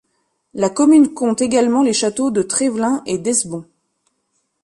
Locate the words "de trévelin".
2.31-3.03